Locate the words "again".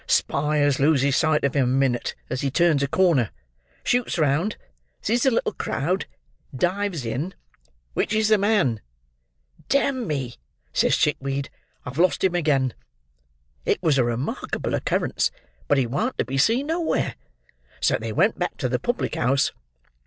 12.33-12.73